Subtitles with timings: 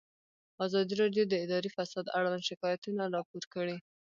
[0.65, 3.77] ازادي راډیو د اداري فساد اړوند شکایتونه راپور کړي.